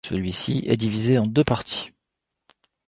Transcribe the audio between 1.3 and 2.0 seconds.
parties.